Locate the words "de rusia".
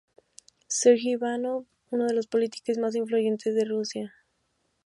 3.53-4.15